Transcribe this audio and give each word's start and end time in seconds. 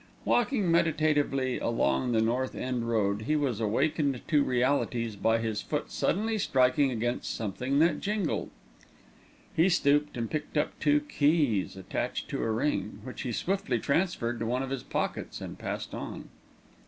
Walking 0.25 0.71
meditatively 0.71 1.59
along 1.59 2.11
the 2.11 2.23
North 2.23 2.55
End 2.55 2.89
Road, 2.89 3.21
he 3.27 3.35
was 3.35 3.59
awakened 3.61 4.21
to 4.29 4.41
realities 4.43 5.15
by 5.15 5.37
his 5.37 5.61
foot 5.61 5.91
suddenly 5.91 6.39
striking 6.39 6.89
against 6.89 7.35
something 7.35 7.77
that 7.77 7.99
jingled. 8.01 8.49
He 9.55 9.69
stooped 9.69 10.17
and 10.17 10.27
picked 10.27 10.57
up 10.57 10.71
two 10.79 11.01
keys 11.01 11.77
attached 11.77 12.29
to 12.29 12.41
a 12.41 12.49
ring, 12.49 13.01
which 13.03 13.21
he 13.21 13.31
swiftly 13.31 13.77
transferred 13.77 14.39
to 14.39 14.47
one 14.47 14.63
of 14.63 14.71
his 14.71 14.81
pockets 14.81 15.39
and 15.39 15.59
passed 15.59 15.93
on. 15.93 16.29